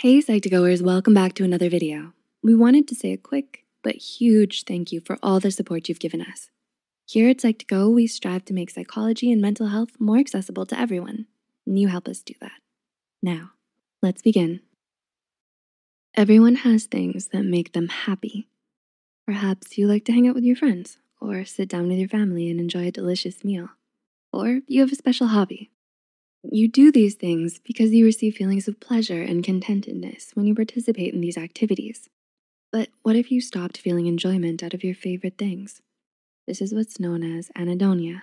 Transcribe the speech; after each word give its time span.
Hey 0.00 0.22
Psych2Goers, 0.22 0.80
welcome 0.80 1.12
back 1.12 1.34
to 1.34 1.44
another 1.44 1.68
video. 1.68 2.14
We 2.42 2.54
wanted 2.54 2.88
to 2.88 2.94
say 2.94 3.12
a 3.12 3.18
quick 3.18 3.66
but 3.82 3.96
huge 3.96 4.64
thank 4.64 4.92
you 4.92 5.02
for 5.02 5.18
all 5.22 5.40
the 5.40 5.50
support 5.50 5.90
you've 5.90 6.00
given 6.00 6.22
us. 6.22 6.48
Here 7.04 7.28
at 7.28 7.36
Psych2Go, 7.36 7.92
we 7.92 8.06
strive 8.06 8.46
to 8.46 8.54
make 8.54 8.70
psychology 8.70 9.30
and 9.30 9.42
mental 9.42 9.66
health 9.66 9.90
more 9.98 10.16
accessible 10.16 10.64
to 10.64 10.80
everyone, 10.80 11.26
and 11.66 11.78
you 11.78 11.88
help 11.88 12.08
us 12.08 12.22
do 12.22 12.32
that. 12.40 12.62
Now, 13.22 13.50
let's 14.00 14.22
begin. 14.22 14.60
Everyone 16.14 16.54
has 16.54 16.86
things 16.86 17.26
that 17.34 17.42
make 17.42 17.74
them 17.74 17.88
happy. 17.88 18.48
Perhaps 19.26 19.76
you 19.76 19.86
like 19.86 20.06
to 20.06 20.12
hang 20.12 20.26
out 20.26 20.34
with 20.34 20.44
your 20.44 20.56
friends, 20.56 20.96
or 21.20 21.44
sit 21.44 21.68
down 21.68 21.88
with 21.88 21.98
your 21.98 22.08
family 22.08 22.48
and 22.48 22.58
enjoy 22.58 22.86
a 22.86 22.90
delicious 22.90 23.44
meal. 23.44 23.68
Or 24.32 24.60
you 24.66 24.80
have 24.80 24.92
a 24.92 24.96
special 24.96 25.26
hobby. 25.26 25.70
You 26.42 26.68
do 26.68 26.90
these 26.90 27.16
things 27.16 27.58
because 27.58 27.92
you 27.92 28.04
receive 28.04 28.34
feelings 28.34 28.66
of 28.66 28.80
pleasure 28.80 29.20
and 29.22 29.44
contentedness 29.44 30.34
when 30.34 30.46
you 30.46 30.54
participate 30.54 31.12
in 31.12 31.20
these 31.20 31.36
activities. 31.36 32.08
But 32.72 32.88
what 33.02 33.16
if 33.16 33.30
you 33.30 33.40
stopped 33.40 33.76
feeling 33.76 34.06
enjoyment 34.06 34.62
out 34.62 34.72
of 34.72 34.82
your 34.82 34.94
favorite 34.94 35.36
things? 35.36 35.82
This 36.46 36.62
is 36.62 36.72
what's 36.72 36.98
known 36.98 37.22
as 37.22 37.50
anhedonia. 37.50 38.22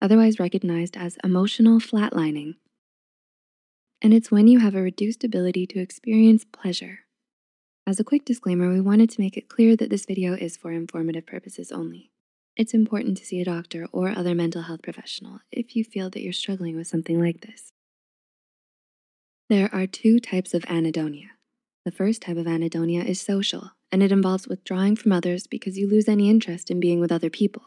otherwise 0.00 0.38
recognized 0.38 0.96
as 0.96 1.18
emotional 1.22 1.78
flatlining. 1.78 2.54
And 4.02 4.14
it's 4.14 4.30
when 4.30 4.46
you 4.46 4.60
have 4.60 4.74
a 4.74 4.82
reduced 4.82 5.24
ability 5.24 5.66
to 5.68 5.80
experience 5.80 6.44
pleasure. 6.44 7.00
As 7.86 8.00
a 8.00 8.04
quick 8.04 8.24
disclaimer, 8.24 8.72
we 8.72 8.80
wanted 8.80 9.10
to 9.10 9.20
make 9.20 9.36
it 9.36 9.48
clear 9.48 9.76
that 9.76 9.90
this 9.90 10.06
video 10.06 10.34
is 10.34 10.56
for 10.56 10.72
informative 10.72 11.26
purposes 11.26 11.72
only. 11.72 12.10
It's 12.56 12.74
important 12.74 13.16
to 13.18 13.24
see 13.24 13.40
a 13.40 13.44
doctor 13.44 13.86
or 13.92 14.10
other 14.10 14.34
mental 14.34 14.62
health 14.62 14.82
professional 14.82 15.40
if 15.50 15.76
you 15.76 15.84
feel 15.84 16.10
that 16.10 16.22
you're 16.22 16.32
struggling 16.32 16.76
with 16.76 16.86
something 16.86 17.20
like 17.20 17.40
this. 17.40 17.72
There 19.48 19.74
are 19.74 19.86
two 19.86 20.20
types 20.20 20.54
of 20.54 20.62
anhedonia. 20.62 21.30
The 21.84 21.90
first 21.90 22.22
type 22.22 22.36
of 22.36 22.46
anhedonia 22.46 23.04
is 23.04 23.20
social, 23.20 23.72
and 23.90 24.02
it 24.02 24.12
involves 24.12 24.46
withdrawing 24.46 24.94
from 24.96 25.12
others 25.12 25.46
because 25.46 25.78
you 25.78 25.88
lose 25.88 26.08
any 26.08 26.30
interest 26.30 26.70
in 26.70 26.78
being 26.78 27.00
with 27.00 27.10
other 27.10 27.30
people. 27.30 27.62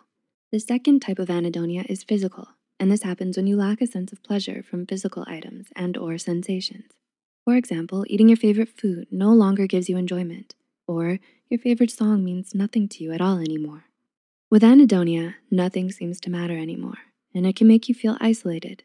The 0.53 0.59
second 0.59 0.99
type 0.99 1.17
of 1.17 1.29
anhedonia 1.29 1.83
is 1.89 2.03
physical, 2.03 2.47
and 2.79 2.91
this 2.91 3.01
happens 3.01 3.35
when 3.35 3.47
you 3.47 3.57
lack 3.57 3.81
a 3.81 3.87
sense 3.87 4.11
of 4.11 4.21
pleasure 4.21 4.61
from 4.61 4.85
physical 4.85 5.25
items 5.25 5.69
and 5.75 5.97
or 5.97 6.19
sensations. 6.19 6.91
For 7.43 7.55
example, 7.55 8.05
eating 8.07 8.29
your 8.29 8.37
favorite 8.37 8.69
food 8.69 9.07
no 9.09 9.33
longer 9.33 9.65
gives 9.65 9.89
you 9.89 9.97
enjoyment, 9.97 10.53
or 10.87 11.17
your 11.49 11.57
favorite 11.57 11.89
song 11.89 12.23
means 12.23 12.53
nothing 12.53 12.87
to 12.89 13.03
you 13.03 13.11
at 13.11 13.19
all 13.19 13.39
anymore. 13.39 13.85
With 14.51 14.61
anhedonia, 14.61 15.33
nothing 15.49 15.91
seems 15.91 16.19
to 16.19 16.29
matter 16.29 16.55
anymore, 16.55 16.99
and 17.33 17.47
it 17.47 17.55
can 17.55 17.67
make 17.67 17.89
you 17.89 17.95
feel 17.95 18.15
isolated. 18.21 18.83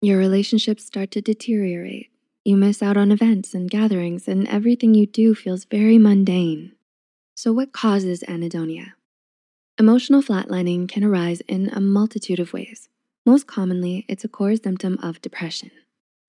Your 0.00 0.18
relationships 0.18 0.84
start 0.84 1.10
to 1.10 1.20
deteriorate. 1.20 2.10
You 2.44 2.56
miss 2.56 2.80
out 2.80 2.96
on 2.96 3.10
events 3.10 3.54
and 3.54 3.68
gatherings, 3.68 4.28
and 4.28 4.46
everything 4.46 4.94
you 4.94 5.06
do 5.06 5.34
feels 5.34 5.64
very 5.64 5.98
mundane. 5.98 6.76
So 7.34 7.52
what 7.52 7.72
causes 7.72 8.22
anhedonia? 8.28 8.92
Emotional 9.80 10.22
flatlining 10.22 10.88
can 10.88 11.04
arise 11.04 11.40
in 11.42 11.68
a 11.68 11.80
multitude 11.80 12.40
of 12.40 12.52
ways. 12.52 12.88
Most 13.24 13.46
commonly, 13.46 14.04
it's 14.08 14.24
a 14.24 14.28
core 14.28 14.56
symptom 14.56 14.98
of 15.00 15.22
depression. 15.22 15.70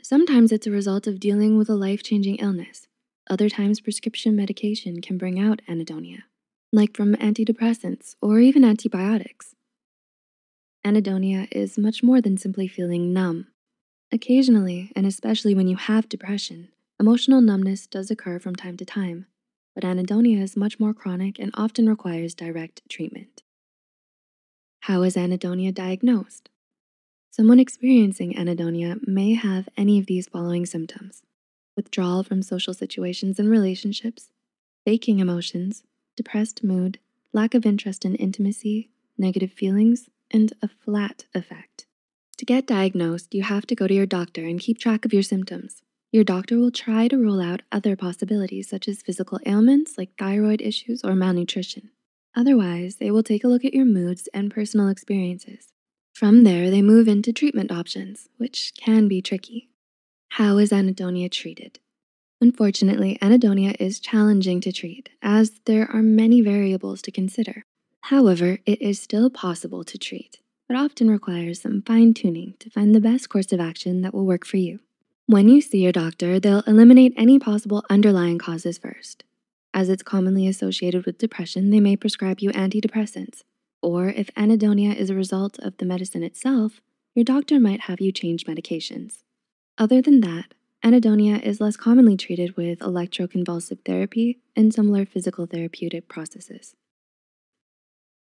Sometimes 0.04 0.52
it's 0.52 0.68
a 0.68 0.72
result 0.72 1.08
of 1.08 1.20
dealing 1.20 1.58
with 1.58 1.68
a 1.68 1.74
life-changing 1.74 2.36
illness. 2.36 2.86
Other 3.28 3.50
times, 3.50 3.82
prescription 3.82 4.36
medication 4.36 5.02
can 5.02 5.18
bring 5.18 5.40
out 5.40 5.64
anhedonia, 5.68 6.20
like 6.72 6.96
from 6.96 7.16
antidepressants 7.16 8.14
or 8.22 8.38
even 8.38 8.64
antibiotics. 8.64 9.56
Anhedonia 10.86 11.48
is 11.52 11.76
much 11.76 12.04
more 12.04 12.22
than 12.22 12.38
simply 12.38 12.68
feeling 12.68 13.12
numb. 13.14 13.48
Occasionally, 14.12 14.92
and 14.96 15.08
especially 15.08 15.56
when 15.56 15.68
you 15.68 15.76
have 15.76 16.08
depression, 16.08 16.70
emotional 17.00 17.42
numbness 17.42 17.88
does 17.88 18.12
occur 18.12 18.38
from 18.38 18.56
time 18.56 18.78
to 18.78 18.86
time, 18.86 19.26
but 19.80 19.88
anhedonia 19.88 20.42
is 20.42 20.58
much 20.58 20.78
more 20.78 20.94
chronic 20.94 21.40
and 21.40 21.52
often 21.54 21.88
requires 21.88 22.36
direct 22.36 22.82
treatment. 22.90 23.44
How 24.82 25.04
is 25.04 25.16
anhedonia 25.16 25.74
diagnosed? 25.74 26.50
Someone 27.32 27.62
experiencing 27.62 28.34
anhedonia 28.34 29.00
may 29.08 29.36
have 29.36 29.70
any 29.78 29.98
of 29.98 30.06
these 30.06 30.28
following 30.28 30.66
symptoms. 30.66 31.22
Withdrawal 31.78 32.24
from 32.24 32.42
social 32.42 32.74
situations 32.74 33.40
and 33.40 33.50
relationships, 33.50 34.32
faking 34.84 35.20
emotions, 35.20 35.84
depressed 36.18 36.62
mood, 36.62 37.00
lack 37.32 37.54
of 37.54 37.66
interest 37.66 38.04
in 38.04 38.16
intimacy, 38.16 38.90
negative 39.18 39.54
feelings, 39.54 40.10
and 40.30 40.52
a 40.62 40.68
flat 40.68 41.24
effect. 41.34 41.86
To 42.38 42.44
get 42.44 42.68
diagnosed, 42.68 43.34
you 43.34 43.44
have 43.44 43.66
to 43.68 43.76
go 43.76 43.88
to 43.88 43.94
your 43.94 44.06
doctor 44.06 44.46
and 44.46 44.60
keep 44.60 44.78
track 44.78 45.06
of 45.06 45.14
your 45.14 45.24
symptoms. 45.24 45.84
Your 46.12 46.24
doctor 46.24 46.58
will 46.58 46.72
try 46.72 47.08
to 47.08 47.18
rule 47.18 47.40
out 47.40 47.62
other 47.72 47.96
possibilities 47.96 48.68
such 48.68 48.88
as 48.88 49.04
physical 49.04 49.40
ailments 49.46 49.96
like 49.96 50.18
thyroid 50.18 50.60
issues 50.60 51.04
or 51.04 51.14
malnutrition. 51.14 51.92
Otherwise, 52.36 52.96
they 52.96 53.12
will 53.12 53.22
take 53.22 53.44
a 53.44 53.48
look 53.48 53.64
at 53.64 53.76
your 53.76 53.86
moods 53.86 54.28
and 54.34 54.52
personal 54.52 54.88
experiences. 54.88 55.68
From 56.12 56.44
there, 56.44 56.72
they 56.72 56.82
move 56.82 57.08
into 57.08 57.32
treatment 57.32 57.72
options, 57.72 58.28
which 58.38 58.74
can 58.76 59.08
be 59.08 59.22
tricky. 59.22 59.70
How 60.30 60.58
is 60.58 60.72
anhedonia 60.72 61.30
treated? 61.30 61.78
Unfortunately, 62.42 63.20
anhedonia 63.22 63.76
is 63.80 64.00
challenging 64.00 64.62
to 64.62 64.72
treat 64.72 65.10
as 65.22 65.62
there 65.66 65.88
are 65.92 66.02
many 66.02 66.42
variables 66.42 67.04
to 67.04 67.12
consider. 67.12 67.64
However, 68.04 68.60
it 68.66 68.82
is 68.82 69.00
still 69.00 69.30
possible 69.30 69.84
to 69.84 69.98
treat, 70.00 70.40
but 70.68 70.76
often 70.76 71.12
requires 71.12 71.62
some 71.62 71.84
fine 71.84 72.16
tuning 72.16 72.56
to 72.60 72.70
find 72.72 72.96
the 72.96 73.02
best 73.02 73.30
course 73.30 73.52
of 73.52 73.60
action 73.60 74.02
that 74.02 74.14
will 74.14 74.26
work 74.26 74.46
for 74.46 74.58
you. 74.58 74.80
When 75.30 75.48
you 75.48 75.62
see 75.62 75.84
your 75.84 75.92
doctor, 75.92 76.40
they'll 76.40 76.64
eliminate 76.66 77.14
any 77.16 77.38
possible 77.38 77.86
underlying 77.88 78.40
causes 78.40 78.80
first. 78.80 79.26
As 79.76 79.88
it's 79.88 80.02
commonly 80.02 80.48
associated 80.48 81.06
with 81.06 81.20
depression, 81.20 81.70
they 81.70 81.80
may 81.80 81.96
prescribe 81.96 82.40
you 82.40 82.50
antidepressants. 82.50 83.44
Or 83.80 84.10
if 84.10 84.34
anhedonia 84.36 84.96
is 84.96 85.12
a 85.12 85.16
result 85.16 85.60
of 85.60 85.78
the 85.78 85.86
medicine 85.86 86.24
itself, 86.24 86.82
your 87.14 87.24
doctor 87.24 87.60
might 87.60 87.82
have 87.82 88.02
you 88.02 88.12
change 88.12 88.46
medications. 88.46 89.22
Other 89.78 90.02
than 90.02 90.22
that, 90.22 90.56
anhedonia 90.84 91.40
is 91.44 91.62
less 91.62 91.78
commonly 91.78 92.18
treated 92.18 92.58
with 92.58 92.80
electroconvulsive 92.80 93.86
therapy 93.86 94.40
and 94.56 94.74
similar 94.74 95.06
physical 95.06 95.46
therapeutic 95.46 96.08
processes. 96.08 96.76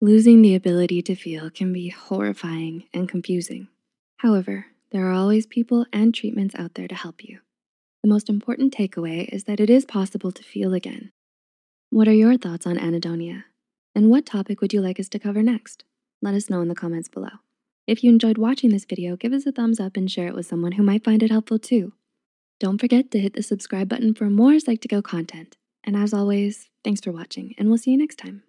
Losing 0.02 0.42
the 0.42 0.54
ability 0.54 1.00
to 1.00 1.14
feel 1.14 1.48
can 1.48 1.72
be 1.72 1.88
horrifying 1.88 2.84
and 2.92 3.08
confusing. 3.08 3.69
However, 4.19 4.66
there 4.92 5.06
are 5.06 5.12
always 5.12 5.47
people 5.47 5.86
and 5.92 6.14
treatments 6.14 6.54
out 6.54 6.75
there 6.75 6.86
to 6.86 6.94
help 6.94 7.25
you. 7.25 7.41
The 8.03 8.10
most 8.10 8.28
important 8.28 8.75
takeaway 8.75 9.26
is 9.32 9.44
that 9.44 9.58
it 9.58 9.70
is 9.70 9.86
possible 9.86 10.30
to 10.30 10.42
feel 10.42 10.75
again. 10.75 11.12
What 11.91 12.08
are 12.08 12.12
your 12.12 12.36
thoughts 12.36 12.66
on 12.66 12.76
anhedonia? 12.76 13.44
And 13.94 14.10
what 14.10 14.26
topic 14.26 14.60
would 14.60 14.72
you 14.72 14.82
like 14.82 15.00
us 15.00 15.08
to 15.10 15.19
cover 15.19 15.42
next? 15.42 15.84
Let 16.20 16.34
us 16.34 16.50
know 16.50 16.60
in 16.60 16.69
the 16.69 16.75
comments 16.75 17.08
below. 17.08 17.41
If 17.86 18.05
you 18.05 18.11
enjoyed 18.11 18.38
watching 18.38 18.70
this 18.70 18.84
video, 18.84 19.16
give 19.16 19.32
us 19.32 19.46
a 19.46 19.52
thumbs 19.52 19.81
up 19.81 19.96
and 19.96 20.11
share 20.11 20.28
it 20.28 20.34
with 20.34 20.46
someone 20.46 20.72
who 20.72 20.82
might 20.82 21.05
find 21.05 21.22
it 21.22 21.31
helpful 21.31 21.58
too. 21.58 21.94
Don't 22.61 22.78
forget 22.78 23.11
to 23.11 23.19
hit 23.19 23.32
the 23.32 23.43
subscribe 23.43 23.88
button 23.88 24.14
for 24.14 24.31
more 24.31 24.52
Psych2Go 24.52 25.02
content. 25.02 25.56
And 25.84 25.96
as 25.96 26.14
always, 26.14 26.69
thanks 26.84 27.00
for 27.00 27.12
watching 27.12 27.55
and 27.58 27.69
we'll 27.69 27.78
see 27.78 27.93
you 27.93 27.99
next 27.99 28.19
time. 28.19 28.43